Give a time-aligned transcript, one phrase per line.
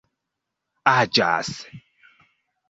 [0.93, 1.53] aĝas